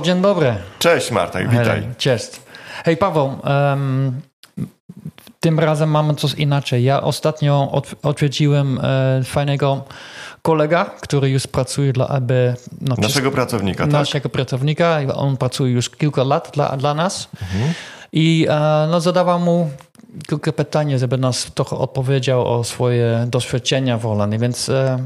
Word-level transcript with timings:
Paweł, 0.00 0.14
dzień 0.14 0.22
dobry. 0.22 0.54
Cześć 0.78 1.10
Marta, 1.10 1.38
witaj. 1.38 1.82
Cześć. 1.98 2.30
Hej 2.84 2.96
Paweł, 2.96 3.38
um, 3.44 4.20
tym 5.40 5.58
razem 5.58 5.90
mamy 5.90 6.14
coś 6.14 6.34
inaczej. 6.34 6.84
Ja 6.84 7.02
ostatnio 7.02 7.70
od, 7.72 7.94
odwiedziłem 8.02 8.80
e, 8.82 9.24
fajnego 9.24 9.84
kolega, 10.42 10.84
który 10.84 11.30
już 11.30 11.46
pracuje 11.46 11.92
dla 11.92 12.08
AB. 12.08 12.32
No, 12.80 12.94
naszego 12.98 13.30
pracownika, 13.30 13.84
tak? 13.84 13.92
Naszego 13.92 14.28
pracownika. 14.28 15.00
On 15.14 15.36
pracuje 15.36 15.72
już 15.72 15.90
kilka 15.90 16.24
lat 16.24 16.50
dla, 16.54 16.76
dla 16.76 16.94
nas. 16.94 17.28
Mhm. 17.42 17.72
I 18.12 18.46
e, 18.48 18.88
no, 18.90 19.00
zadawał 19.00 19.40
mu 19.40 19.70
kilka 20.28 20.52
pytań, 20.52 20.98
żeby 20.98 21.18
nas 21.18 21.52
trochę 21.54 21.76
odpowiedział 21.76 22.46
o 22.46 22.64
swoje 22.64 23.26
doświadczenia 23.28 23.98
w 23.98 24.02
Holandii, 24.02 24.38
więc 24.38 24.68
e, 24.68 24.98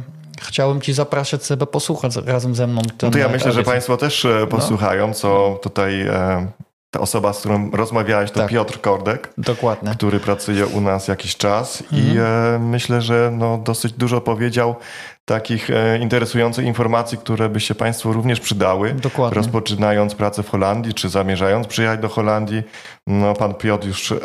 chciałem 0.42 0.80
ci 0.80 0.92
zapraszać, 0.92 1.46
żeby 1.46 1.66
posłuchać 1.66 2.16
razem 2.16 2.54
ze 2.54 2.66
mną. 2.66 2.82
no 3.02 3.10
to 3.10 3.18
ja 3.18 3.28
myślę, 3.28 3.52
że 3.52 3.62
Państwo 3.62 3.96
też 3.96 4.24
e, 4.24 4.46
posłuchają, 4.46 5.08
no. 5.08 5.14
co 5.14 5.58
tutaj 5.62 6.00
e, 6.00 6.46
ta 6.90 7.00
osoba, 7.00 7.32
z 7.32 7.38
którą 7.40 7.70
rozmawiałeś, 7.70 8.30
to 8.30 8.40
tak. 8.40 8.50
Piotr 8.50 8.80
Kordek. 8.80 9.32
Dokładnie. 9.38 9.90
Który 9.90 10.20
pracuje 10.20 10.66
u 10.66 10.80
nas 10.80 11.08
jakiś 11.08 11.36
czas 11.36 11.82
mhm. 11.82 12.02
i 12.02 12.18
e, 12.18 12.58
myślę, 12.58 13.02
że 13.02 13.30
no, 13.32 13.58
dosyć 13.58 13.92
dużo 13.92 14.20
powiedział 14.20 14.76
takich 15.24 15.70
e, 15.70 15.98
interesujących 15.98 16.66
informacji, 16.66 17.18
które 17.18 17.48
by 17.48 17.60
się 17.60 17.74
Państwu 17.74 18.12
również 18.12 18.40
przydały. 18.40 18.94
Dokładnie. 18.94 19.36
Rozpoczynając 19.36 20.14
pracę 20.14 20.42
w 20.42 20.48
Holandii, 20.50 20.94
czy 20.94 21.08
zamierzając 21.08 21.66
przyjechać 21.66 22.00
do 22.00 22.08
Holandii. 22.08 22.62
No, 23.06 23.34
pan 23.34 23.54
Piotr 23.54 23.86
już 23.86 24.12
e, 24.12 24.16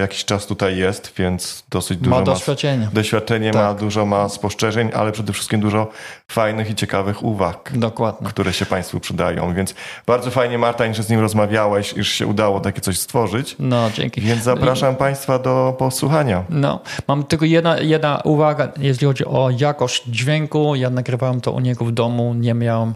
jakiś 0.00 0.24
czas 0.24 0.46
tutaj 0.46 0.76
jest, 0.76 1.12
więc 1.16 1.64
dosyć 1.70 1.98
dużo 1.98 2.16
ma 2.16 2.22
doświadczenie. 2.22 2.84
Ma, 2.84 2.90
doświadczenie 2.92 3.50
tak. 3.50 3.62
ma, 3.62 3.74
dużo 3.74 4.06
ma 4.06 4.28
spostrzeżeń, 4.28 4.90
ale 4.94 5.12
przede 5.12 5.32
wszystkim 5.32 5.60
dużo 5.60 5.90
fajnych 6.28 6.70
i 6.70 6.74
ciekawych 6.74 7.22
uwag, 7.22 7.72
Dokładnie. 7.74 8.28
które 8.28 8.52
się 8.52 8.66
Państwu 8.66 9.00
przydają. 9.00 9.54
Więc 9.54 9.74
bardzo 10.06 10.30
fajnie, 10.30 10.58
Marta, 10.58 10.94
że 10.94 11.02
z 11.02 11.10
nim 11.10 11.20
rozmawiałeś, 11.20 11.92
iż 11.92 12.08
się 12.08 12.26
udało 12.26 12.60
takie 12.60 12.80
coś 12.80 12.98
stworzyć. 12.98 13.56
No, 13.58 13.90
dzięki. 13.94 14.20
Więc 14.20 14.42
zapraszam 14.42 14.96
Państwa 14.96 15.38
do 15.38 15.74
posłuchania. 15.78 16.44
No, 16.50 16.80
mam 17.08 17.24
tylko 17.24 17.44
jedna, 17.44 17.78
jedna 17.78 18.20
uwaga, 18.24 18.68
jeśli 18.76 19.06
chodzi 19.06 19.24
o 19.24 19.50
jakość 19.58 20.04
dźwięku 20.06 20.45
dźwięku. 20.46 20.74
Ja 20.74 20.90
nagrywałem 20.90 21.40
to 21.40 21.52
u 21.52 21.60
niego 21.60 21.84
w 21.84 21.92
domu, 21.92 22.34
nie 22.34 22.54
miałem 22.54 22.94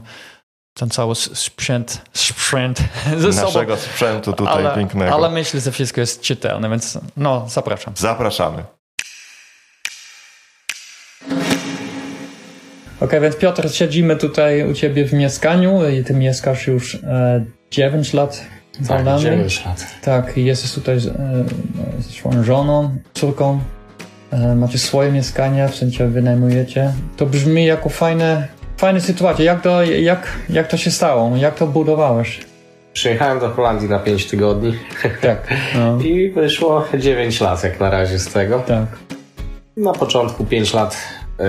ten 0.75 0.91
cały 0.91 1.15
sprzęt, 1.15 2.03
sprzęt 2.13 2.79
ze 3.19 3.29
Naszego 3.29 3.77
sobą. 3.77 3.77
sprzętu 3.77 4.33
tutaj 4.33 4.67
ale, 4.67 4.75
pięknego. 4.75 5.15
Ale 5.15 5.31
myślę, 5.31 5.61
że 5.61 5.73
wszystko 5.73 6.01
jest 6.01 6.21
czytelne, 6.21 6.71
więc 6.71 6.99
no, 7.17 7.47
zapraszam. 7.49 7.95
Zapraszamy. 7.97 8.65
Ok, 13.01 13.13
więc 13.23 13.37
Piotr, 13.37 13.71
siedzimy 13.71 14.17
tutaj 14.17 14.71
u 14.71 14.75
ciebie 14.75 15.05
w 15.05 15.13
mieszkaniu 15.13 15.89
i 15.89 16.05
ty 16.05 16.15
mieszkasz 16.15 16.67
już 16.67 16.95
e, 16.95 17.45
9 17.71 18.13
lat 18.13 18.47
w 18.81 18.89
tak, 18.89 19.19
9 19.19 19.65
lat. 19.65 19.87
Tak, 20.03 20.37
i 20.39 20.45
jesteś 20.45 20.73
tutaj 20.73 20.97
e, 20.97 21.01
ze 21.99 22.13
swoją 22.13 22.45
żoną, 22.45 22.97
córką. 23.15 23.61
E, 24.33 24.55
macie 24.55 24.79
swoje 24.79 25.13
mieszkania, 25.13 25.69
w 25.69 25.75
sensie 25.75 26.09
wynajmujecie. 26.09 26.93
To 27.17 27.27
brzmi 27.27 27.67
jako 27.67 27.89
fajne, 27.89 28.49
fajne 28.77 29.01
sytuacja. 29.01 29.45
Jak 29.45 29.63
to, 29.63 29.83
jak, 29.83 30.27
jak 30.51 30.69
to 30.69 30.77
się 30.77 30.91
stało? 30.91 31.37
Jak 31.37 31.55
to 31.55 31.67
budowałeś? 31.67 32.41
Przyjechałem 32.93 33.39
do 33.41 33.49
Holandii 33.49 33.89
na 33.89 33.99
5 33.99 34.27
tygodni. 34.27 34.75
Tak. 35.23 35.55
No. 35.75 36.01
I 36.01 36.31
wyszło 36.31 36.85
9 36.99 37.41
lat 37.41 37.65
jak 37.65 37.81
na 37.81 37.91
razie 37.91 38.19
z 38.19 38.33
tego. 38.33 38.59
Tak. 38.59 38.87
Na 39.77 39.93
początku 39.93 40.45
5 40.45 40.75
lat 40.75 40.97
y, 41.41 41.45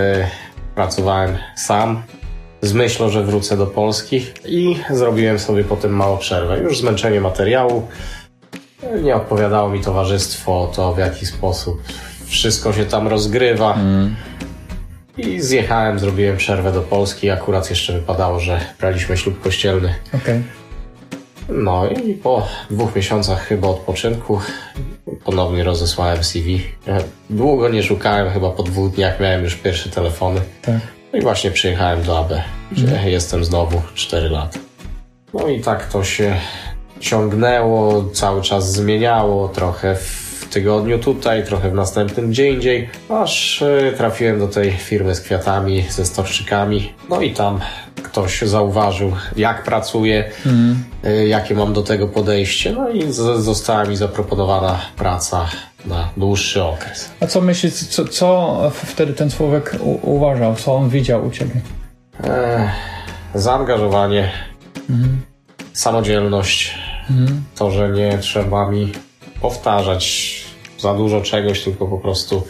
pracowałem 0.74 1.38
sam 1.56 2.02
z 2.62 2.72
myślą, 2.72 3.08
że 3.08 3.24
wrócę 3.24 3.56
do 3.56 3.66
Polski 3.66 4.26
i 4.44 4.76
zrobiłem 4.90 5.38
sobie 5.38 5.64
potem 5.64 5.90
małą 5.90 6.18
przerwę. 6.18 6.58
Już 6.58 6.78
zmęczenie 6.78 7.20
materiału. 7.20 7.88
Nie 9.02 9.16
odpowiadało 9.16 9.68
mi 9.68 9.80
towarzystwo, 9.80 10.72
to 10.76 10.94
w 10.94 10.98
jaki 10.98 11.26
sposób 11.26 11.82
wszystko 12.32 12.72
się 12.72 12.84
tam 12.84 13.08
rozgrywa. 13.08 13.74
Mm. 13.74 14.16
I 15.18 15.40
zjechałem, 15.40 15.98
zrobiłem 15.98 16.36
przerwę 16.36 16.72
do 16.72 16.82
Polski. 16.82 17.30
Akurat 17.30 17.70
jeszcze 17.70 17.92
wypadało, 17.92 18.40
że 18.40 18.60
braliśmy 18.80 19.16
ślub 19.16 19.40
kościelny. 19.40 19.94
Okay. 20.14 20.42
No 21.48 21.86
i 21.88 22.14
po 22.14 22.48
dwóch 22.70 22.96
miesiącach 22.96 23.46
chyba 23.46 23.68
odpoczynku 23.68 24.40
ponownie 25.24 25.64
rozesłałem 25.64 26.24
CV. 26.24 26.62
Długo 27.30 27.68
nie 27.68 27.82
szukałem, 27.82 28.30
chyba 28.30 28.50
po 28.50 28.62
dwóch 28.62 28.94
dniach 28.94 29.20
miałem 29.20 29.44
już 29.44 29.54
pierwsze 29.54 29.90
telefony. 29.90 30.40
Tak. 30.62 30.80
No 31.12 31.18
i 31.18 31.22
właśnie 31.22 31.50
przyjechałem 31.50 32.02
do 32.02 32.18
AB, 32.18 32.32
gdzie 32.72 32.88
mm. 32.88 33.08
jestem 33.08 33.44
znowu 33.44 33.82
4 33.94 34.28
lata. 34.28 34.58
No 35.34 35.48
i 35.48 35.60
tak 35.60 35.88
to 35.88 36.04
się 36.04 36.36
ciągnęło, 37.00 38.04
cały 38.04 38.42
czas 38.42 38.72
zmieniało 38.72 39.48
trochę 39.48 39.96
w 39.96 40.21
tygodniu 40.52 40.98
tutaj, 40.98 41.44
trochę 41.44 41.70
w 41.70 41.74
następnym 41.74 42.30
gdzie 42.30 42.50
indziej, 42.50 42.90
aż 43.08 43.62
e, 43.62 43.92
trafiłem 43.96 44.38
do 44.38 44.48
tej 44.48 44.72
firmy 44.72 45.14
z 45.14 45.20
kwiatami, 45.20 45.84
ze 45.90 46.04
stożczykami. 46.04 46.92
No 47.10 47.20
i 47.20 47.34
tam 47.34 47.60
ktoś 48.02 48.42
zauważył, 48.42 49.12
jak 49.36 49.62
pracuję, 49.62 50.30
mm. 50.46 50.84
jakie 51.26 51.54
mam 51.54 51.72
do 51.72 51.82
tego 51.82 52.08
podejście. 52.08 52.72
No 52.72 52.90
i 52.90 53.12
została 53.38 53.84
mi 53.84 53.96
zaproponowana 53.96 54.80
praca 54.96 55.48
na 55.86 56.08
dłuższy 56.16 56.62
okres. 56.62 57.10
A 57.20 57.26
co 57.26 57.40
myślisz, 57.40 57.74
co, 57.74 58.04
co 58.04 58.58
wtedy 58.72 59.12
ten 59.12 59.30
człowiek 59.30 59.76
uważał, 60.02 60.54
co 60.54 60.74
on 60.74 60.88
widział 60.88 61.26
u 61.26 61.30
ciebie? 61.30 61.60
E, 62.24 62.70
zaangażowanie, 63.34 64.30
mm. 64.90 65.20
samodzielność, 65.72 66.74
mm. 67.10 67.42
to, 67.54 67.70
że 67.70 67.90
nie 67.90 68.18
trzeba 68.18 68.70
mi 68.70 68.92
powtarzać 69.40 70.41
za 70.82 70.94
dużo 70.94 71.20
czegoś, 71.20 71.64
tylko 71.64 71.86
po 71.86 71.98
prostu 71.98 72.42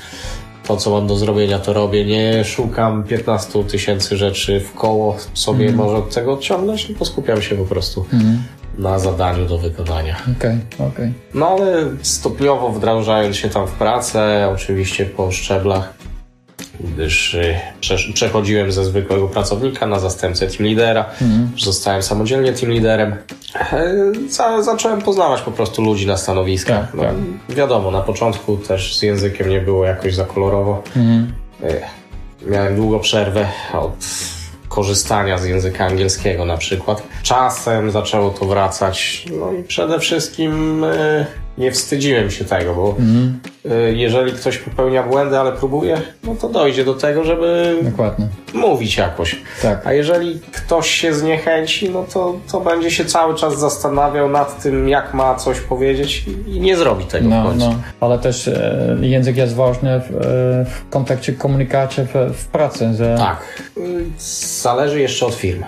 to, 0.66 0.76
co 0.76 0.90
mam 0.90 1.06
do 1.06 1.16
zrobienia, 1.16 1.58
to 1.58 1.72
robię. 1.72 2.04
Nie 2.04 2.44
szukam 2.44 3.04
15 3.04 3.64
tysięcy 3.64 4.16
rzeczy 4.16 4.60
w 4.60 4.74
koło 4.74 5.16
sobie 5.34 5.64
mm. 5.64 5.76
może 5.76 5.96
od 5.96 6.14
tego 6.14 6.32
odciągnąć, 6.32 6.86
tylko 6.86 7.04
skupiam 7.04 7.42
się 7.42 7.56
po 7.56 7.64
prostu 7.64 8.06
mm. 8.12 8.42
na 8.78 8.98
zadaniu 8.98 9.46
do 9.46 9.58
wykonania. 9.58 10.16
Okej, 10.38 10.58
okay. 10.74 10.86
Okay. 10.86 11.12
No 11.34 11.48
ale 11.48 11.84
stopniowo 12.02 12.70
wdrażając 12.70 13.36
się 13.36 13.48
tam 13.48 13.66
w 13.66 13.72
pracę, 13.72 14.48
oczywiście 14.54 15.06
po 15.06 15.32
szczeblach, 15.32 15.94
gdyż 16.80 17.34
y, 17.34 17.54
przechodziłem 18.14 18.72
ze 18.72 18.84
zwykłego 18.84 19.28
pracownika 19.28 19.86
na 19.86 19.98
zastępcę 19.98 20.46
team 20.46 20.68
lidera, 20.68 21.04
mm. 21.22 21.50
zostałem 21.58 22.02
samodzielnie 22.02 22.52
team 22.52 22.72
liderem. 22.72 23.16
E, 23.54 23.94
za, 24.28 24.62
zacząłem 24.62 25.02
poznawać 25.02 25.42
po 25.42 25.50
prostu 25.50 25.82
ludzi 25.82 26.06
na 26.06 26.16
stanowiskach. 26.16 26.86
Tak, 26.86 26.94
no, 26.94 27.02
tak. 27.02 27.14
Wiadomo, 27.48 27.90
na 27.90 28.00
początku 28.00 28.56
też 28.56 28.98
z 28.98 29.02
językiem 29.02 29.48
nie 29.48 29.60
było 29.60 29.84
jakoś 29.84 30.14
za 30.14 30.24
kolorowo. 30.24 30.82
Mm. 30.96 31.32
Miałem 32.46 32.76
długo 32.76 32.98
przerwę 32.98 33.48
od 33.72 34.06
korzystania 34.68 35.38
z 35.38 35.44
języka 35.44 35.86
angielskiego 35.86 36.44
na 36.44 36.56
przykład. 36.56 37.02
Czasem 37.22 37.90
zaczęło 37.90 38.30
to 38.30 38.44
wracać, 38.46 39.26
no 39.40 39.52
i 39.52 39.62
przede 39.62 40.00
wszystkim 40.00 40.84
e, 40.84 41.26
nie 41.62 41.72
wstydziłem 41.72 42.30
się 42.30 42.44
tego, 42.44 42.74
bo 42.74 42.94
mm. 42.98 43.40
jeżeli 43.94 44.32
ktoś 44.32 44.58
popełnia 44.58 45.02
błędy, 45.02 45.38
ale 45.38 45.52
próbuje, 45.52 46.00
no 46.24 46.34
to 46.34 46.48
dojdzie 46.48 46.84
do 46.84 46.94
tego, 46.94 47.24
żeby 47.24 47.76
Dokładnie. 47.82 48.28
mówić 48.54 48.96
jakoś. 48.96 49.36
Tak. 49.62 49.86
A 49.86 49.92
jeżeli 49.92 50.40
ktoś 50.40 50.90
się 50.90 51.14
zniechęci, 51.14 51.90
no 51.90 52.04
to, 52.12 52.38
to 52.52 52.60
będzie 52.60 52.90
się 52.90 53.04
cały 53.04 53.34
czas 53.34 53.58
zastanawiał 53.58 54.30
nad 54.30 54.62
tym, 54.62 54.88
jak 54.88 55.14
ma 55.14 55.34
coś 55.34 55.60
powiedzieć 55.60 56.24
i 56.46 56.60
nie 56.60 56.76
zrobi 56.76 57.04
tego 57.04 57.28
no, 57.28 57.42
w 57.42 57.44
końcu. 57.44 57.66
No. 57.66 57.74
Ale 58.00 58.18
też 58.18 58.48
e, 58.48 58.96
język 59.00 59.36
jest 59.36 59.54
ważny 59.54 60.00
w, 60.00 60.16
e, 60.16 60.20
w 60.64 60.90
kontekście 60.90 61.32
komunikacji 61.32 62.04
w, 62.04 62.34
w 62.36 62.46
pracy. 62.46 62.94
Że... 62.94 63.16
Tak. 63.18 63.62
Zależy 64.62 65.00
jeszcze 65.00 65.26
od 65.26 65.34
firmy. 65.34 65.66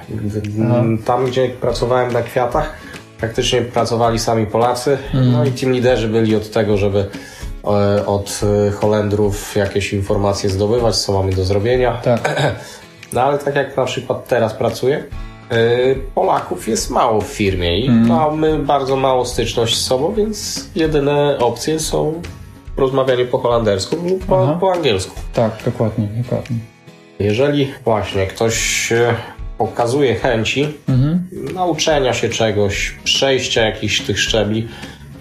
Tam, 1.04 1.26
gdzie 1.26 1.48
pracowałem 1.48 2.12
na 2.12 2.22
kwiatach, 2.22 2.72
praktycznie 3.18 3.62
pracowali 3.62 4.18
sami 4.18 4.46
Polacy, 4.46 4.98
mm. 5.14 5.32
no 5.32 5.44
i 5.44 5.50
team 5.50 5.72
liderzy 5.72 6.08
byli 6.08 6.36
od 6.36 6.50
tego, 6.50 6.76
żeby 6.76 7.06
e, 7.64 8.06
od 8.06 8.40
e, 8.68 8.70
Holendrów 8.70 9.56
jakieś 9.56 9.92
informacje 9.92 10.50
zdobywać, 10.50 10.96
co 10.96 11.12
mamy 11.12 11.32
do 11.32 11.44
zrobienia. 11.44 11.92
Tak. 11.92 12.20
No 13.12 13.22
ale 13.22 13.38
tak 13.38 13.54
jak 13.54 13.76
na 13.76 13.84
przykład 13.84 14.28
teraz 14.28 14.54
pracuję, 14.54 15.04
e, 15.50 15.56
Polaków 16.14 16.68
jest 16.68 16.90
mało 16.90 17.20
w 17.20 17.26
firmie 17.26 17.80
i 17.80 17.86
mm. 17.86 18.06
mamy 18.08 18.58
bardzo 18.58 18.96
mało 18.96 19.24
styczność 19.24 19.76
z 19.76 19.86
sobą, 19.86 20.14
więc 20.14 20.68
jedyne 20.74 21.38
opcje 21.38 21.80
są 21.80 22.22
rozmawianie 22.76 23.24
po 23.24 23.38
holendersku 23.38 23.96
lub 23.96 24.24
po, 24.24 24.56
po 24.60 24.72
angielsku. 24.72 25.20
Tak, 25.34 25.52
dokładnie, 25.64 26.08
dokładnie. 26.22 26.56
Jeżeli 27.18 27.72
właśnie 27.84 28.26
ktoś 28.26 28.92
pokazuje 29.58 30.14
chęci 30.14 30.68
mhm. 30.88 31.03
Nauczenia 31.54 32.14
się 32.14 32.28
czegoś, 32.28 32.94
przejścia 33.04 33.62
jakichś 33.62 34.00
tych 34.00 34.20
szczebli, 34.20 34.68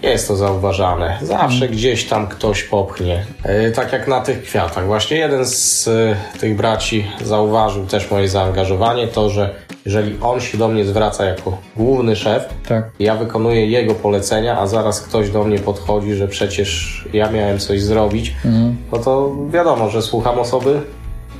jest 0.02 0.28
to 0.28 0.36
zauważane. 0.36 1.18
Zawsze 1.22 1.54
mhm. 1.54 1.72
gdzieś 1.72 2.04
tam 2.04 2.26
ktoś 2.26 2.62
popchnie. 2.62 3.24
E, 3.42 3.70
tak 3.70 3.92
jak 3.92 4.08
na 4.08 4.20
tych 4.20 4.42
kwiatach. 4.42 4.86
Właśnie 4.86 5.16
jeden 5.16 5.46
z 5.46 5.88
e, 5.88 6.16
tych 6.38 6.56
braci 6.56 7.06
zauważył 7.22 7.86
też 7.86 8.10
moje 8.10 8.28
zaangażowanie, 8.28 9.08
to, 9.08 9.30
że 9.30 9.54
jeżeli 9.86 10.16
on 10.20 10.40
się 10.40 10.58
do 10.58 10.68
mnie 10.68 10.84
zwraca 10.84 11.24
jako 11.24 11.58
główny 11.76 12.16
szef, 12.16 12.44
Tak. 12.68 12.90
ja 12.98 13.14
wykonuję 13.14 13.66
jego 13.66 13.94
polecenia, 13.94 14.58
a 14.58 14.66
zaraz 14.66 15.00
ktoś 15.00 15.30
do 15.30 15.44
mnie 15.44 15.58
podchodzi, 15.58 16.14
że 16.14 16.28
przecież 16.28 17.04
ja 17.12 17.30
miałem 17.30 17.58
coś 17.58 17.82
zrobić, 17.82 18.34
Mhm. 18.44 18.76
no 18.92 18.98
to 18.98 19.32
wiadomo, 19.50 19.90
że 19.90 20.02
słucham 20.02 20.38
osoby, 20.38 20.80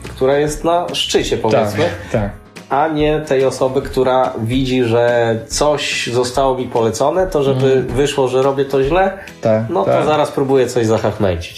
która 0.02 0.38
jest 0.38 0.64
na 0.64 0.86
szczycie, 0.92 1.36
Tak, 1.38 1.50
powiedzmy, 1.50 1.84
tak. 2.12 2.30
A 2.68 2.88
nie 2.88 3.20
tej 3.20 3.44
osoby, 3.44 3.82
która 3.82 4.32
widzi, 4.42 4.84
że 4.84 5.36
coś 5.48 6.06
zostało 6.12 6.58
mi 6.58 6.66
polecone, 6.66 7.26
to 7.26 7.42
żeby 7.42 7.82
wyszło, 7.82 8.28
że 8.28 8.42
robię 8.42 8.64
to 8.64 8.84
źle, 8.84 9.18
tak. 9.40 9.62
no 9.70 9.84
tak. 9.84 10.00
to 10.00 10.06
zaraz 10.06 10.30
próbuję 10.32 10.66
coś. 10.66 10.86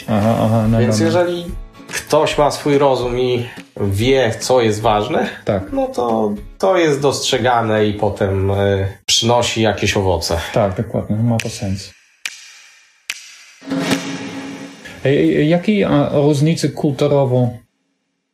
Aha, 0.08 0.34
aha, 0.40 0.64
no 0.70 0.78
Więc 0.78 0.94
dobra. 0.98 1.06
jeżeli 1.06 1.44
ktoś 1.88 2.38
ma 2.38 2.50
swój 2.50 2.78
rozum 2.78 3.18
i 3.18 3.46
wie, 3.80 4.34
co 4.40 4.60
jest 4.60 4.80
ważne, 4.80 5.28
Tak, 5.44 5.62
no 5.72 5.86
to 5.86 6.32
to 6.58 6.76
jest 6.76 7.00
dostrzegane 7.00 7.86
i 7.86 7.94
potem 7.94 8.50
y, 8.50 8.88
przynosi 9.06 9.62
jakieś 9.62 9.96
owoce. 9.96 10.36
tak, 10.52 10.76
dokładnie, 10.76 11.16
ma 11.16 11.36
to 11.36 11.48
sens. 11.48 11.90
Ej, 15.04 15.48
Jakie 15.48 15.88
e, 15.88 16.08
różnice 16.12 16.68
kulturową 16.68 17.58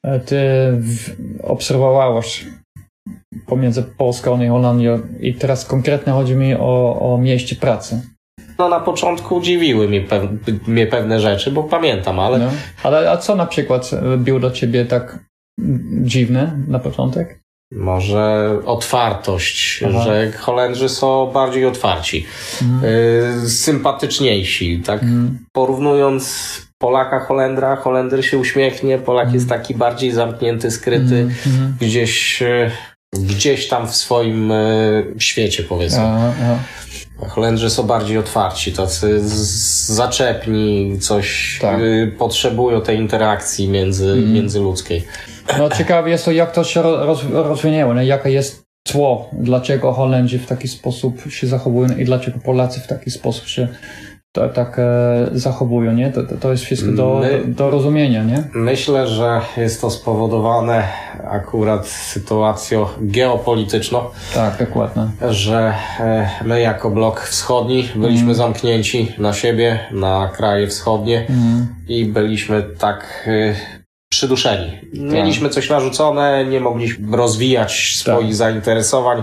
e, 0.03 0.21
ty 0.21 0.39
obserwowałeś 1.43 2.47
pomiędzy 3.47 3.83
Polską 3.83 4.43
i 4.43 4.49
Holandią? 4.49 5.01
I 5.21 5.35
teraz 5.35 5.65
konkretnie 5.65 6.13
chodzi 6.13 6.35
mi 6.35 6.55
o, 6.55 6.99
o 7.15 7.19
mieście 7.19 7.57
pracy. 7.57 8.01
No 8.59 8.69
na 8.69 8.81
początku 8.81 9.41
dziwiły 9.41 9.89
mnie, 9.89 10.01
pew 10.01 10.23
mnie 10.67 10.87
pewne 10.87 11.21
rzeczy, 11.21 11.51
bo 11.53 11.63
pamiętam, 11.63 12.21
ale 12.21 12.39
No. 12.39 12.51
Ale 12.83 13.11
a 13.11 13.17
co 13.17 13.37
na 13.37 13.47
przykład 13.47 13.91
e, 13.93 14.17
było 14.17 14.41
dla 14.41 14.51
ciebie 14.51 14.85
tak 14.85 15.19
dziwne 16.03 16.59
na 16.69 16.79
początek? 16.79 17.43
może 17.75 18.51
otwartość, 18.65 19.85
Aha. 19.89 20.03
że 20.05 20.33
Holendrzy 20.33 20.89
są 20.89 21.31
bardziej 21.35 21.67
otwarci, 21.67 22.27
y, 23.45 23.49
sympatyczniejsi, 23.51 24.81
tak 24.87 25.03
Mm. 25.03 25.39
porównując 25.53 26.53
Polaka, 26.79 27.21
Holendra, 27.21 27.77
Holender 27.77 28.25
się 28.27 28.39
uśmiechnie, 28.39 28.99
Polak 28.99 29.35
jest 29.35 29.49
taki 29.49 29.75
bardziej 29.75 30.11
zamknięty, 30.11 30.71
skryty, 30.71 31.29
Mhm. 31.47 31.77
gdzieś, 31.81 32.43
y, 32.43 32.71
gdzieś 33.23 33.69
tam 33.69 33.89
w 33.89 33.97
swoim 33.97 34.53
y, 34.53 35.15
świecie 35.19 35.63
powiedzmy. 35.63 36.01
Aha, 36.01 36.33
aha. 36.43 36.59
Holendrzy 37.29 37.71
są 37.71 37.83
bardziej 37.83 38.19
otwarci, 38.19 38.73
tacy 38.73 39.21
zaczepni, 39.95 40.97
coś 41.01 41.59
Tak. 41.61 41.81
y, 41.81 42.15
potrzebują 42.19 42.81
tej 42.81 42.99
interakcji 42.99 43.69
między, 43.69 44.17
międzyludzkiej. 44.27 45.05
No 45.59 45.71
ciekawe 45.71 46.11
jest 46.11 46.25
to, 46.25 46.33
jak 46.33 46.53
to 46.53 46.65
się 46.65 46.83
ro- 46.83 47.07
roz, 47.07 47.21
rozwinęło, 47.33 47.95
nie? 47.95 48.05
jaka 48.05 48.29
jest 48.29 48.63
tło, 48.83 49.31
dlaczego 49.33 49.93
Holendrzy 49.93 50.39
w 50.39 50.47
taki 50.47 50.69
sposób 50.69 51.23
się 51.31 51.47
zachowują 51.47 51.97
i 51.97 52.05
dlaczego 52.05 52.39
Polacy 52.39 52.81
w 52.81 52.87
taki 52.87 53.11
sposób 53.11 53.47
się 53.49 53.69
to, 54.33 54.49
tak 54.49 54.79
e, 54.79 55.29
zachowują, 55.33 55.93
nie? 55.93 56.11
To, 56.13 56.21
to, 56.41 56.51
jest 56.51 56.65
wszystko 56.65 56.93
do, 56.93 57.21
My- 57.23 57.55
do, 57.55 57.71
rozumienia, 57.71 58.25
nie? 58.25 58.45
Myślę, 58.55 59.07
że 59.07 59.41
jest 59.57 59.81
to 59.81 59.91
spowodowane 59.91 60.85
akurat 61.31 61.87
sytuacją 61.87 62.87
geopolityczną, 63.01 64.01
Tak, 64.35 64.59
dokładnie. 64.59 65.07
że 65.31 65.75
e, 66.01 66.31
my 66.45 66.61
jako 66.61 66.91
blok 66.91 67.21
wschodni 67.21 67.89
byliśmy 67.97 68.35
zamknięci 68.35 69.15
na 69.19 69.33
siebie, 69.33 69.79
na 69.91 70.31
kraje 70.37 70.67
wschodnie 70.67 71.27
Mm. 71.29 71.67
i 71.89 72.05
byliśmy 72.05 72.63
tak 72.79 73.25
e, 73.27 73.55
przyduszeni. 74.13 74.73
Mieliśmy 74.93 75.49
coś 75.49 75.71
narzucone, 75.71 76.45
nie 76.45 76.61
mogliśmy 76.61 77.17
rozwijać 77.17 77.95
swoich 77.97 78.35
zainteresowań, 78.35 79.19
e, 79.19 79.23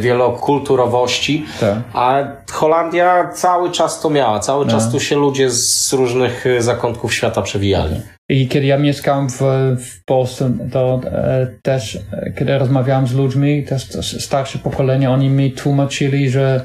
wielokulturowości, 0.00 1.44
Tak. 1.60 1.74
a 1.94 2.24
Holandia 2.52 3.28
cały 3.34 3.70
czas 3.70 4.00
to 4.00 4.10
miała, 4.10 4.40
cały 4.40 4.64
No. 4.66 4.70
czas 4.70 4.92
tu 4.92 5.00
się 5.00 5.16
ludzie 5.16 5.50
z 5.50 5.92
różnych 5.92 6.46
e, 6.46 6.62
zakątków 6.62 7.14
świata 7.14 7.42
przewijali. 7.42 8.00
I 8.28 8.48
kiedy 8.48 8.66
ja 8.66 8.78
mieszkałem 8.78 9.28
w, 9.30 9.40
w 9.78 10.04
Polsce, 10.04 10.52
to 10.72 11.00
e, 11.04 11.46
też, 11.62 11.96
e, 12.12 12.32
kiedy 12.38 12.58
rozmawiałem 12.58 13.06
z 13.06 13.14
ludźmi, 13.14 13.64
też, 13.64 13.88
też 13.88 14.24
starsze 14.24 14.58
pokolenie, 14.58 15.10
oni 15.10 15.28
mi 15.30 15.52
tłumaczyli, 15.52 16.30
że 16.30 16.64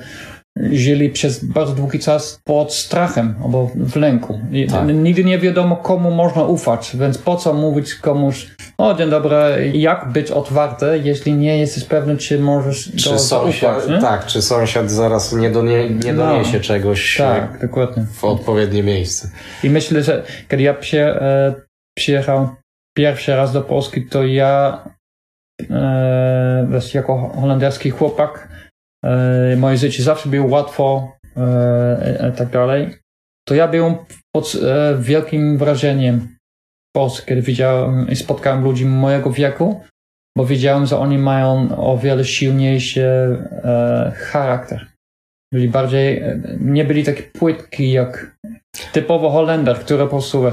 żyli 0.72 1.10
przez 1.10 1.46
bardzo 1.46 1.74
długi 1.74 2.00
czas 2.00 2.40
pod 2.44 2.74
strachem 2.74 3.36
albo 3.44 3.72
w 3.76 3.96
lęku. 3.96 4.40
Tak. 4.70 4.88
Nigdy 4.88 5.24
nie 5.24 5.40
wiadomo, 5.40 5.76
komu 5.76 6.12
można 6.12 6.44
ufać, 6.44 6.96
więc 7.00 7.18
po 7.18 7.36
co 7.36 7.54
mówić 7.54 7.96
komuś, 7.96 8.48
o 8.78 8.94
dzień 8.94 9.10
dobry, 9.10 9.72
jak 9.74 10.12
być 10.12 10.32
otwarty, 10.32 11.02
jeśli 11.04 11.34
nie 11.34 11.58
jesteś 11.58 11.84
pewny, 11.84 12.18
czy 12.18 12.40
możesz 12.40 12.92
Czy 12.96 13.10
go 13.10 13.20
sąsiad, 13.20 13.88
tak, 14.02 14.26
czy 14.26 14.42
sąsiad 14.42 14.92
zaraz 14.92 15.34
nie, 15.34 15.50
donie, 15.50 15.90
nie 15.90 16.14
No. 16.14 16.26
doniesie 16.26 16.60
czegoś 16.60 17.22
e, 17.22 17.24
tak, 17.24 17.62
dokładnie. 17.62 18.06
w 18.14 18.24
odpowiednie 18.24 18.84
miejsce. 18.84 19.30
I 19.64 19.70
myślę, 19.70 20.04
że 20.04 20.24
kiedy 20.50 20.64
ja 20.64 20.74
przyje, 20.74 21.06
e, 21.06 21.54
przyjechałem 21.98 22.48
pierwszy 22.98 23.36
raz 23.36 23.54
do 23.54 23.62
Polski, 23.62 24.06
to 24.06 24.24
ja 24.24 24.84
e, 25.72 26.80
jako 26.94 27.18
holenderski 27.42 27.90
chłopak 27.90 28.48
moje 29.58 29.78
życie 29.78 30.04
zawsze 30.04 30.30
było 30.30 30.48
łatwo 30.48 31.12
e, 31.38 31.42
e, 32.20 32.32
tak 32.32 32.50
dalej. 32.50 32.96
To 33.48 33.56
ja 33.56 33.68
byłem 33.68 33.96
pod 34.36 34.56
e, 34.56 34.98
wielkim 35.00 35.58
wrażeniem 35.58 36.38
Polski, 36.96 37.28
kiedy 37.28 37.42
widziałem 37.42 38.10
i 38.10 38.16
spotkałem 38.16 38.64
ludzi 38.64 38.86
mojego 38.86 39.32
wieku, 39.32 39.82
bo 40.38 40.46
wiedziałem, 40.46 40.86
że 40.86 40.98
oni 40.98 41.18
mają 41.18 41.78
o 41.78 41.98
wiele 41.98 42.26
silniejszy 42.26 43.04
e, 43.04 44.12
charakter. 44.16 44.88
Byli 45.54 45.70
bardziej, 45.70 46.18
e, 46.18 46.40
nie 46.60 46.86
byli 46.86 47.04
taki 47.04 47.24
płytki 47.24 47.92
jak 47.92 48.38
typowo 48.94 49.30
Holender, 49.30 49.80
który 49.80 50.04
po 50.04 50.10
prostu 50.10 50.44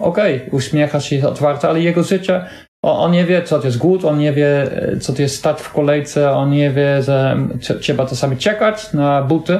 okej, 0.00 0.48
uśmiecha 0.50 1.00
się, 1.00 1.16
jest 1.16 1.28
otwarty, 1.28 1.68
ale 1.68 1.80
jego 1.80 2.02
życie, 2.02 2.44
on, 2.82 3.12
nie 3.12 3.24
wie, 3.24 3.42
co 3.42 3.58
to 3.58 3.66
jest 3.66 3.78
głód, 3.78 4.04
on 4.04 4.18
nie 4.18 4.32
wie, 4.32 4.62
e, 4.92 4.96
co 5.00 5.12
to 5.12 5.22
jest 5.22 5.36
stać 5.36 5.60
w 5.60 5.72
kolejce, 5.72 6.30
on 6.32 6.50
nie 6.50 6.70
wie, 6.70 7.02
że 7.02 7.36
trze- 7.58 7.78
trzeba 7.80 8.06
czasami 8.06 8.36
czekać 8.36 8.92
na 8.92 9.22
buty, 9.22 9.58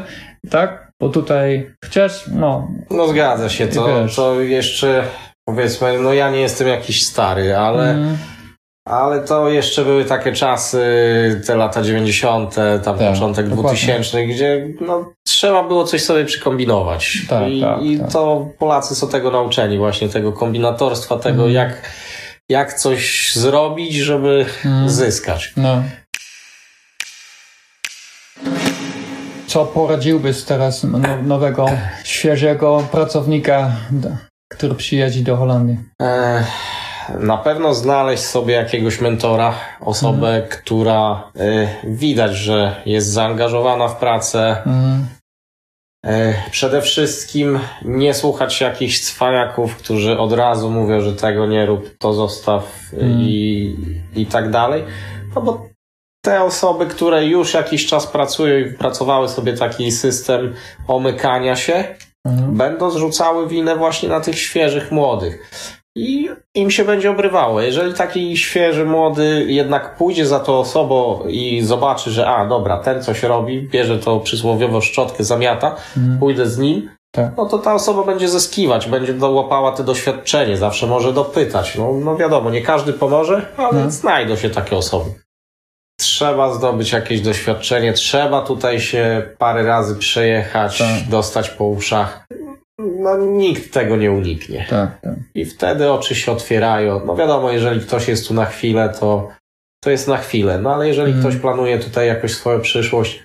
tak? 0.50 0.90
Bo 1.00 1.09
tutaj 1.09 1.71
chcesz, 1.85 2.25
no, 2.35 2.68
No 2.90 3.09
zgadza 3.09 3.49
się, 3.49 3.66
to, 3.68 3.87
wiesz. 3.87 4.16
to 4.16 4.40
jeszcze 4.40 5.02
powiedzmy, 5.49 5.99
no 5.99 6.12
ja 6.12 6.30
nie 6.30 6.40
jestem 6.40 6.68
jakiś 6.68 7.06
stary, 7.06 7.56
ale, 7.56 7.90
mm, 7.90 8.18
ale 8.88 9.21
to 9.21 9.49
jeszcze 9.49 9.85
były 9.85 10.04
takie 10.04 10.33
czasy, 10.33 10.80
te 11.47 11.56
lata 11.56 11.83
90., 11.83 12.54
tam 12.85 12.99
Tak, 12.99 13.12
początek 13.12 13.49
dokładnie. 13.49 13.78
2000, 13.78 14.26
gdzie 14.26 14.68
no, 14.80 15.12
trzeba 15.26 15.62
było 15.62 15.85
coś 15.85 16.02
sobie 16.02 16.25
przykombinować. 16.25 17.12
Tak, 17.28 17.49
I, 17.49 17.61
tak, 17.61 17.83
i 17.83 17.99
tak. 17.99 18.12
to 18.12 18.49
Polacy 18.59 18.94
są 18.94 19.09
tego 19.09 19.30
nauczeni, 19.30 19.78
właśnie 19.78 20.09
tego 20.09 20.33
kombinatorstwa, 20.33 21.16
tego 21.16 21.47
Mhm. 21.47 21.52
jak, 21.52 21.83
jak 22.50 22.75
coś 22.75 23.33
zrobić, 23.35 23.95
żeby 23.95 24.47
Mm. 24.64 24.90
zyskać. 24.90 25.52
no. 25.57 25.83
Co 29.47 29.64
poradziłbyś 29.66 30.42
teraz 30.42 30.85
no, 30.85 30.99
nowego, 31.23 31.66
świeżego 32.04 32.83
pracownika, 32.92 33.73
który 34.49 34.75
przyjedzie 34.75 35.21
do 35.23 35.37
Holandii? 35.37 35.78
Na 37.19 37.37
pewno 37.37 37.75
znaleźć 37.75 38.23
sobie 38.23 38.54
jakiegoś 38.54 39.00
mentora, 39.00 39.54
osobę, 39.80 40.28
Mhm. 40.28 40.49
która 40.49 41.30
e, 41.37 41.69
widać, 41.85 42.35
że 42.37 42.83
jest 42.87 43.07
zaangażowana 43.09 43.88
w 43.88 43.97
pracę. 43.97 44.57
Mm, 44.66 45.07
Przede 46.50 46.83
wszystkim 46.83 47.59
nie 47.85 48.14
słuchać 48.14 48.61
jakichś 48.61 49.00
cwaniaków, 49.00 49.76
którzy 49.76 50.19
od 50.19 50.33
razu 50.33 50.71
mówią, 50.71 51.00
że 51.00 51.12
tego 51.12 51.47
nie 51.47 51.66
rób, 51.66 51.99
to 51.99 52.12
zostaw 52.12 52.64
e, 52.92 52.97
Mhm. 52.97 53.21
i, 53.21 53.76
i 54.16 54.26
tak 54.26 54.50
dalej. 54.50 54.85
No 55.35 55.42
bo 55.42 55.66
te 56.25 56.42
osoby, 56.42 56.87
które 56.87 57.26
już 57.26 57.54
jakiś 57.54 57.87
czas 57.87 58.07
pracują 58.07 58.59
i 58.59 58.64
wypracowały 58.64 59.28
sobie 59.28 59.52
taki 59.52 59.92
system 59.92 60.54
omykania 60.88 61.57
się, 61.57 61.85
mhm. 62.26 62.57
będą 62.57 62.90
zrzucały 62.90 63.49
winę 63.49 63.76
właśnie 63.76 64.09
na 64.09 64.21
tych 64.21 64.38
świeżych 64.38 64.92
młodych. 64.92 65.50
I 65.97 66.28
im 66.54 66.70
się 66.70 66.85
będzie 66.85 67.11
obrywało. 67.11 67.61
Jeżeli 67.61 67.94
taki 67.94 68.37
świeży 68.37 68.85
młody 68.85 69.44
jednak 69.49 69.97
pójdzie 69.97 70.26
za 70.26 70.40
tą 70.40 70.59
osobą 70.59 71.25
i 71.28 71.62
zobaczy, 71.62 72.11
że 72.11 72.26
a 72.28 72.47
dobra, 72.47 72.78
ten 72.78 73.02
coś 73.02 73.23
robi, 73.23 73.62
bierze 73.62 73.99
tą 73.99 74.20
przysłowiową 74.20 74.80
szczotkę, 74.80 75.25
zamiata, 75.25 75.76
Mhm. 75.97 76.18
pójdę 76.18 76.47
z 76.47 76.59
nim, 76.59 76.90
Tak. 77.14 77.32
no 77.37 77.47
to 77.47 77.59
ta 77.59 77.75
osoba 77.75 78.02
będzie 78.04 78.28
zyskiwać, 78.28 78.87
będzie 78.88 79.14
łapała 79.26 79.73
te 79.73 79.85
doświadczenie, 79.85 80.56
zawsze 80.56 80.87
może 80.87 81.12
dopytać. 81.12 81.76
No, 81.78 81.92
no 82.04 82.16
wiadomo, 82.16 82.50
nie 82.50 82.62
każdy 82.62 82.92
pomoże, 82.92 83.47
ale 83.56 83.85
No. 83.85 83.90
znajdą 83.90 84.37
się 84.37 84.50
takie 84.50 84.76
osoby. 84.76 85.11
Trzeba 86.00 86.54
zdobyć 86.54 86.92
jakieś 86.92 87.20
doświadczenie, 87.20 87.92
trzeba 87.92 88.42
tutaj 88.42 88.80
się 88.80 89.23
parę 89.38 89.62
razy 89.62 89.97
przejechać, 89.97 90.78
Tak. 90.78 90.88
dostać 91.11 91.50
po 91.50 91.64
uszach. 91.64 92.26
No 92.99 93.16
nikt 93.16 93.72
tego 93.72 93.96
nie 93.96 94.12
uniknie. 94.12 94.66
Tak, 94.70 95.00
tak. 95.00 95.14
I 95.34 95.44
wtedy 95.44 95.90
oczy 95.92 96.14
się 96.14 96.32
otwierają. 96.32 97.00
No 97.06 97.16
wiadomo, 97.16 97.50
jeżeli 97.52 97.80
ktoś 97.80 98.08
jest 98.08 98.28
tu 98.28 98.34
na 98.34 98.46
chwilę, 98.46 98.94
to 99.00 99.28
to 99.84 99.90
jest 99.90 100.08
na 100.08 100.16
chwilę. 100.16 100.58
No 100.58 100.75
ale 100.75 100.88
jeżeli 100.88 101.12
Mhm. 101.12 101.26
ktoś 101.26 101.40
planuje 101.42 101.78
tutaj 101.78 102.06
jakoś 102.06 102.34
swoją 102.34 102.60
przyszłość, 102.60 103.25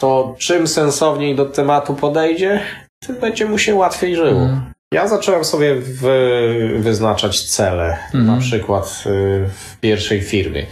to 0.00 0.34
czym 0.38 0.66
sensowniej 0.66 1.34
do 1.36 1.46
tematu 1.46 1.94
podejdzie, 1.94 2.60
tym 3.06 3.16
będzie 3.16 3.46
mu 3.46 3.58
się 3.58 3.74
łatwiej 3.74 4.16
żyło. 4.16 4.28
Mhm. 4.42 4.72
Ja 4.94 5.08
zacząłem 5.08 5.44
sobie 5.44 5.74
wy, 5.74 6.76
wyznaczać 6.78 7.42
cele, 7.44 7.96
Mhm. 8.14 8.26
na 8.26 8.36
przykład 8.40 8.84
y, 9.06 9.10
w 9.48 9.80
pierwszej 9.80 10.20
firmie. 10.22 10.66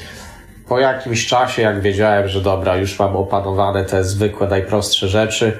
Po 0.68 0.78
jakimś 0.78 1.26
czasie, 1.26 1.62
jak 1.62 1.80
wiedziałem, 1.80 2.28
że 2.28 2.40
dobra, 2.40 2.76
już 2.76 2.98
mam 2.98 3.16
opanowane 3.16 3.84
te 3.84 4.04
zwykłe, 4.04 4.48
najprostsze 4.48 5.08
rzeczy, 5.08 5.58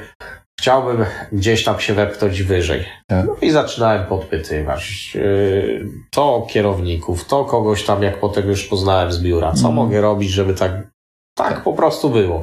chciałbym 0.65 1.05
gdzieś 1.33 1.65
tam 1.65 1.81
się 1.81 1.95
wepchnąć 1.95 2.43
wyżej. 2.43 2.85
Tak. 3.07 3.27
No 3.27 3.37
i 3.43 3.51
zaczynałem 3.51 4.05
podpytywać 4.07 5.13
y, 5.17 5.87
to 6.11 6.47
kierowników, 6.51 7.25
to 7.25 7.45
kogoś 7.45 7.85
tam, 7.85 8.03
jak 8.03 8.21
potem 8.21 8.49
już 8.49 8.65
poznałem 8.65 9.13
z 9.13 9.23
biura, 9.23 9.53
co 9.53 9.57
Mhm. 9.69 9.75
mogę 9.75 10.01
robić, 10.01 10.31
żeby 10.31 10.55
tak, 10.55 10.73
tak 11.37 11.63
po 11.63 11.73
prostu 11.73 12.11
było. 12.11 12.43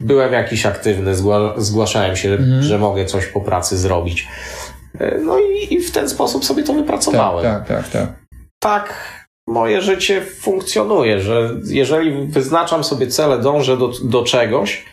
Byłem 0.00 0.32
jakiś 0.32 0.66
aktywny, 0.66 1.14
zgła, 1.14 1.54
zgłaszałem 1.56 2.16
się, 2.16 2.30
Mhm. 2.32 2.62
że 2.62 2.78
mogę 2.78 3.04
coś 3.06 3.26
po 3.26 3.40
pracy 3.40 3.78
zrobić. 3.78 4.28
Y, 5.00 5.20
No 5.24 5.38
i, 5.38 5.74
i 5.74 5.80
w 5.80 5.90
ten 5.92 6.08
sposób 6.08 6.44
sobie 6.44 6.62
to 6.62 6.72
wypracowałem 6.72 7.44
Tak, 7.44 7.68
tak, 7.68 7.88
tak, 7.88 7.88
tak. 7.88 8.08
tak 8.62 8.94
moje 9.48 9.82
życie 9.82 10.22
funkcjonuje, 10.22 11.20
że 11.20 11.50
jeżeli 11.64 12.26
wyznaczam 12.26 12.84
sobie 12.84 13.06
cele, 13.06 13.38
dążę 13.38 13.76
do, 13.76 13.90
do 14.04 14.22
czegoś, 14.22 14.84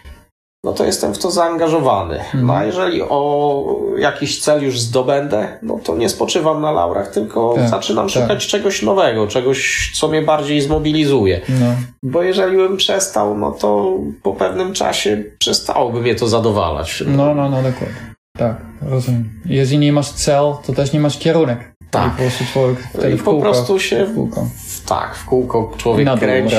no 0.68 0.74
to 0.74 0.86
jestem 0.86 1.14
w 1.14 1.18
to 1.20 1.32
zaangażowany. 1.32 2.20
No 2.34 2.56
a 2.56 2.64
jeżeli 2.64 3.02
o 3.02 3.64
jakiś 3.98 4.40
cel 4.42 4.64
już 4.64 4.80
zdobędę, 4.80 5.58
no 5.62 5.80
to 5.84 5.96
nie 5.96 6.10
spoczywam 6.10 6.62
na 6.62 6.72
laurach, 6.72 7.08
tylko 7.12 7.54
Tak, 7.56 7.70
zaczynam 7.70 8.08
tak. 8.10 8.14
szukać 8.14 8.48
czegoś 8.48 8.82
nowego, 8.82 9.28
czegoś, 9.28 9.92
co 9.96 10.08
mnie 10.08 10.22
bardziej 10.22 10.62
zmobilizuje. 10.62 11.42
No. 11.50 11.66
Bo 12.04 12.24
jeżeli 12.24 12.58
bym 12.58 12.78
przestał, 12.78 13.38
no 13.38 13.52
to 13.52 13.98
po 14.24 14.34
pewnym 14.34 14.74
czasie 14.74 15.24
przestałoby 15.40 16.02
mnie 16.02 16.16
to 16.16 16.28
zadowalać. 16.28 17.04
No, 17.08 17.36
no, 17.36 17.50
no, 17.50 17.58
dokładnie. 17.64 18.16
Tak, 18.38 18.62
rozumiem. 18.82 19.30
Jeżeli 19.46 19.80
nie 19.80 19.94
masz 19.94 20.10
cel, 20.12 20.54
to 20.68 20.74
też 20.74 20.94
nie 20.94 21.00
masz 21.00 21.20
kierunek. 21.20 21.77
Tak. 21.92 22.08
I 22.08 22.10
po 22.12 22.18
prostu 22.18 22.44
człowiek 22.54 22.80
I 23.14 23.18
w 23.18 23.24
po 23.24 23.32
kółko, 23.32 23.42
prostu 23.42 23.80
się 23.80 24.06
w 24.06 24.16
kółko. 24.16 24.48
tak, 24.88 25.16
w 25.16 25.26
kółko 25.26 25.74
człowiek 25.78 26.08
kręci 26.20 26.56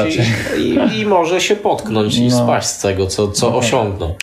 i, 0.58 1.00
i 1.00 1.06
może 1.06 1.40
się 1.40 1.56
potknąć 1.56 2.16
i 2.16 2.28
No. 2.28 2.44
spaść 2.44 2.66
z 2.68 2.80
tego, 2.80 3.06
co, 3.06 3.28
co 3.32 3.50
No. 3.50 3.56
osiągnął. 3.56 4.14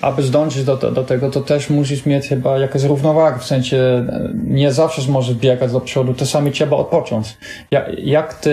Aby 0.00 0.22
zdążyć 0.22 0.64
do, 0.64 0.76
do 0.76 1.04
tego, 1.04 1.30
to 1.30 1.40
też 1.40 1.70
musisz 1.70 2.06
mieć 2.06 2.26
chyba 2.28 2.58
jakąś 2.58 2.82
równowagę, 2.82 3.38
w 3.38 3.44
sensie 3.44 3.76
e, 3.76 4.30
nie 4.34 4.72
zawsze 4.72 5.02
możesz 5.12 5.34
biegać 5.34 5.72
do 5.72 5.80
przodu, 5.80 6.14
czasami 6.14 6.52
trzeba 6.52 6.76
odpocząć. 6.76 7.36
Jak, 7.70 7.86
jak 7.98 8.34
ty 8.34 8.52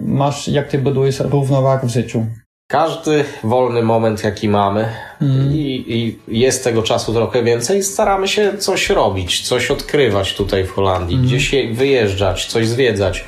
masz, 0.00 0.48
jak 0.48 0.68
ty 0.68 0.78
budujesz 0.78 1.20
równowagę 1.20 1.86
w 1.86 1.90
życiu? 1.90 2.26
Każdy 2.70 3.24
wolny 3.44 3.82
moment, 3.82 4.24
jaki 4.24 4.48
mamy 4.48 4.88
Mhm. 5.22 5.52
i, 5.52 5.84
i 6.28 6.38
jest 6.40 6.64
tego 6.64 6.82
czasu 6.82 7.12
trochę 7.14 7.42
więcej, 7.42 7.82
staramy 7.82 8.28
się 8.28 8.58
coś 8.58 8.90
robić, 8.90 9.40
coś 9.48 9.70
odkrywać 9.70 10.34
tutaj 10.34 10.64
w 10.64 10.72
Holandii, 10.72 11.14
Mhm. 11.16 11.28
gdzieś 11.28 11.52
je- 11.52 11.74
wyjeżdżać, 11.74 12.46
coś 12.46 12.68
zwiedzać. 12.68 13.24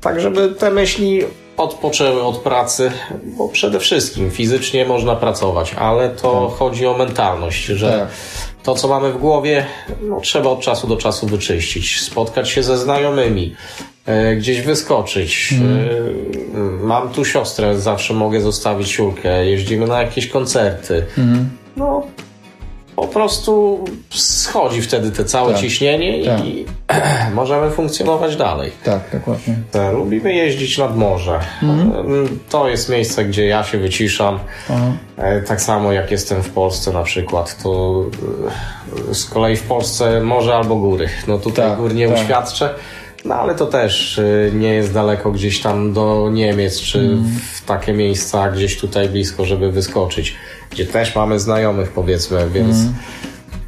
Tak, 0.00 0.20
żeby 0.20 0.48
te 0.48 0.70
myśli 0.70 1.22
odpoczęły 1.56 2.22
od 2.22 2.36
pracy, 2.38 2.92
bo 3.24 3.48
przede 3.48 3.80
wszystkim 3.80 4.30
fizycznie 4.30 4.84
można 4.84 5.16
pracować, 5.16 5.74
ale 5.74 6.08
to 6.10 6.48
chodzi 6.58 6.86
o 6.86 6.98
mentalność, 6.98 7.64
że 7.64 7.90
Tak. 7.98 8.08
to, 8.62 8.74
co 8.74 8.88
mamy 8.88 9.12
w 9.12 9.18
głowie, 9.18 9.66
no, 10.02 10.20
trzeba 10.20 10.50
od 10.50 10.60
czasu 10.60 10.86
do 10.86 10.96
czasu 10.96 11.26
wyczyścić, 11.26 12.00
spotkać 12.00 12.48
się 12.50 12.62
ze 12.62 12.78
znajomymi, 12.78 13.56
gdzieś 14.36 14.60
wyskoczyć. 14.60 15.54
E, 16.54 16.58
mam 16.86 17.08
tu 17.08 17.24
siostrę, 17.24 17.80
zawsze 17.80 18.14
mogę 18.14 18.40
zostawić 18.40 18.90
siulkę, 18.90 19.46
jeździmy 19.46 19.86
na 19.86 20.02
jakieś 20.02 20.26
koncerty. 20.26 21.06
Mhm. 21.18 21.50
No, 21.76 22.06
po 22.96 23.06
prostu 23.08 23.84
schodzi 24.10 24.82
wtedy 24.82 25.10
te 25.10 25.24
całe 25.24 25.52
Tak. 25.52 25.60
ciśnienie 25.60 26.24
Tak. 26.24 26.44
i 26.44 26.66
możemy 27.34 27.70
funkcjonować 27.70 28.36
dalej. 28.36 28.72
Tak, 28.84 29.00
dokładnie. 29.12 29.56
Tak, 29.72 29.94
Lubimy 29.94 30.34
jeździć 30.34 30.78
nad 30.78 30.96
morze. 30.96 31.40
Mhm. 31.62 32.28
To 32.50 32.68
jest 32.68 32.88
miejsce, 32.88 33.24
gdzie 33.24 33.46
ja 33.46 33.64
się 33.64 33.78
wyciszam. 33.78 34.38
Aha. 34.70 34.92
E, 35.16 35.40
Tak 35.42 35.60
samo 35.60 35.92
jak 35.92 36.10
jestem 36.10 36.42
w 36.42 36.50
Polsce 36.50 36.92
na 36.92 37.02
przykład, 37.02 37.62
to 37.62 38.02
e, 39.10 39.14
z 39.14 39.24
kolei 39.24 39.56
w 39.56 39.62
Polsce 39.62 40.20
morze 40.20 40.54
albo 40.54 40.76
góry. 40.76 41.08
No 41.28 41.38
tutaj 41.38 41.68
Tak, 41.70 41.78
gór 41.78 41.94
nie 41.94 42.08
tak. 42.08 42.16
uświadczę, 42.18 42.74
no 43.26 43.34
ale 43.34 43.54
to 43.54 43.66
też 43.66 44.18
e, 44.18 44.24
nie 44.54 44.74
jest 44.74 44.92
daleko 44.94 45.30
gdzieś 45.32 45.60
tam 45.60 45.92
do 45.92 46.30
Niemiec, 46.32 46.80
czy 46.80 46.98
Mhm. 46.98 47.24
w 47.54 47.64
takie 47.64 47.92
miejsca 47.92 48.50
gdzieś 48.50 48.78
tutaj 48.78 49.08
blisko, 49.08 49.44
żeby 49.44 49.72
wyskoczyć, 49.72 50.34
gdzie 50.70 50.86
też 50.86 51.14
mamy 51.14 51.40
znajomych 51.40 51.92
powiedzmy, 51.92 52.50
więc 52.50 52.76
Mhm. 52.76 52.94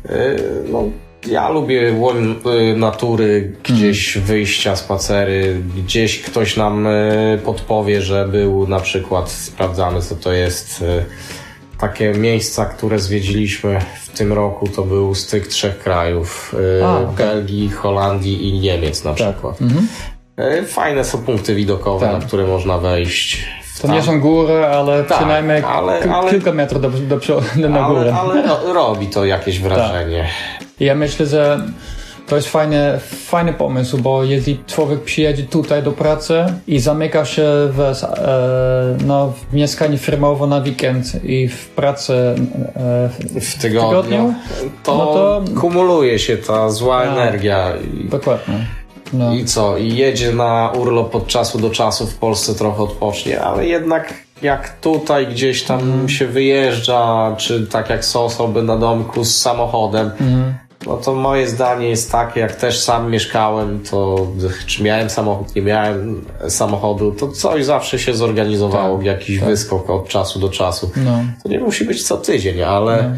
e, 0.09 0.37
no, 0.73 0.85
ja 1.27 1.49
lubię 1.49 1.93
łoń 1.93 2.41
e, 2.73 2.77
natury, 2.77 3.53
gdzieś 3.65 4.17
Mhm. 4.17 4.27
wyjścia, 4.27 4.77
spacery, 4.77 5.61
gdzieś 5.77 6.23
ktoś 6.23 6.57
nam 6.57 6.89
podpowie, 7.45 8.03
że 8.03 8.29
był 8.29 8.67
na 8.69 8.81
przykład, 8.81 9.31
sprawdzamy 9.31 10.03
co 10.03 10.17
to 10.17 10.33
jest, 10.33 10.85
takie 11.81 12.13
miejsca, 12.13 12.65
które 12.67 12.99
zwiedziliśmy 12.99 13.81
w 14.05 14.09
tym 14.19 14.33
roku, 14.33 14.69
to 14.69 14.83
był 14.83 15.15
styk 15.15 15.47
trzech 15.47 15.79
krajów, 15.79 16.55
e, 16.81 16.87
A, 16.87 16.99
okej. 16.99 17.17
Belgii, 17.27 17.71
Holandii 17.71 18.49
i 18.49 18.61
Niemiec 18.61 19.05
na 19.05 19.15
Tak. 19.15 19.33
przykład. 19.35 19.63
Mhm. 19.63 19.89
E, 20.37 20.63
Fajne 20.63 21.05
są 21.05 21.19
punkty 21.19 21.55
widokowe, 21.55 22.07
Tak. 22.07 22.21
na 22.21 22.27
które 22.27 22.47
można 22.47 22.79
wejść. 22.79 23.45
To 23.83 23.89
nie 23.89 24.03
są 24.03 24.21
góry, 24.21 24.67
ale 24.67 25.05
Tak, 25.05 25.19
przynajmniej 25.19 25.63
ale- 25.63 26.01
ale- 26.13 26.31
kilka 26.31 26.53
metrów 26.53 26.83
do, 26.83 26.91
do, 26.91 27.17
przodu, 27.19 27.47
na 27.57 27.89
górę. 27.89 28.01
ale, 28.01 28.15
ale 28.15 28.43
ro- 28.49 28.73
robi 28.73 29.07
to 29.07 29.25
jakieś 29.25 29.61
wrażenie. 29.61 30.29
Ja 30.81 30.95
myślę, 30.95 31.27
że 31.27 31.61
to 32.29 32.37
jest 32.37 32.49
fajny, 32.49 32.99
fajny 33.27 33.53
pomysł, 33.53 33.99
bo 33.99 34.25
jeśli 34.25 34.61
człowiek 34.67 35.01
przyjedzie 35.03 35.43
tutaj 35.43 35.83
do 35.83 35.93
pracy 35.93 36.45
i 36.67 36.79
zamyka 36.81 37.25
się 37.25 37.43
w, 37.73 37.81
e, 37.81 38.97
no, 39.07 39.33
w 39.51 39.55
mieszkaniu 39.55 39.99
firmowo 39.99 40.47
na 40.47 40.57
weekend 40.59 41.25
i 41.25 41.49
w 41.49 41.69
pracy 41.69 42.13
e, 42.15 43.41
W 43.41 43.59
tygodniu, 43.63 44.03
tygodniu? 44.03 44.35
to, 44.83 44.95
No 44.99 45.07
to- 45.07 45.61
kumuluje 45.61 46.19
się 46.19 46.37
ta 46.37 46.71
zła 46.71 47.03
Tak. 47.03 47.09
energia. 47.13 47.73
Dokładnie. 48.11 48.67
No. 49.13 49.35
I 49.35 49.45
co? 49.45 49.77
I 49.77 49.97
jedzie 49.97 50.33
na 50.33 50.73
urlop 50.79 51.15
od 51.15 51.27
czasu 51.27 51.59
do 51.59 51.71
czasu 51.71 52.07
w 52.07 52.15
Polsce 52.15 52.55
trochę 52.55 52.83
odpocznie, 52.83 53.41
ale 53.41 53.67
jednak 53.67 54.15
jak 54.43 54.81
tutaj 54.81 55.27
gdzieś 55.27 55.63
tam 55.63 55.81
Mhm. 55.81 56.09
się 56.09 56.27
wyjeżdża, 56.27 57.35
czy 57.37 57.67
tak 57.67 57.91
jak 57.91 58.05
są 58.05 58.21
osoby 58.25 58.63
na 58.63 58.77
domku 58.77 59.25
z 59.25 59.37
samochodem, 59.41 60.07
Mhm. 60.21 60.55
No 60.89 60.97
to 60.97 61.15
moje 61.15 61.49
zdanie 61.49 61.89
jest 61.89 62.13
takie, 62.13 62.41
jak 62.41 62.55
też 62.57 62.81
sam 62.81 63.11
mieszkałem, 63.11 63.83
to 63.91 64.27
czy 64.67 64.83
miałem 64.83 65.11
samochód, 65.11 65.55
nie 65.57 65.63
miałem 65.63 66.25
samochodu, 66.49 67.13
to 67.13 67.29
coś 67.29 67.65
zawsze 67.65 67.99
się 67.99 68.15
zorganizowało, 68.15 68.97
Tak, 68.97 69.07
jakiś 69.07 69.41
tak. 69.41 69.49
wyskok 69.49 69.91
od 69.91 70.09
czasu 70.09 70.39
do 70.39 70.49
czasu. 70.49 70.91
No. 70.97 71.19
To 71.43 71.49
nie 71.49 71.59
musi 71.59 71.85
być 71.85 72.07
co 72.07 72.17
tydzień, 72.17 72.63
ale, 72.63 73.03
No. 73.03 73.17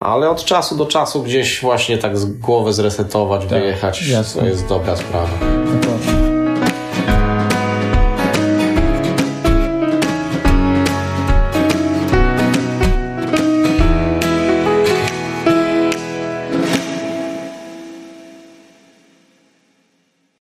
ale 0.00 0.30
od 0.30 0.44
czasu 0.44 0.76
do 0.76 0.86
czasu 0.86 1.22
gdzieś 1.22 1.60
właśnie 1.60 1.98
tak 1.98 2.18
z 2.18 2.24
głowę 2.24 2.72
zresetować, 2.72 3.40
Tak, 3.40 3.50
wyjechać, 3.50 4.08
jasne. 4.08 4.42
to 4.42 4.48
jest 4.48 4.66
dobra 4.66 4.96
sprawa. 4.96 5.61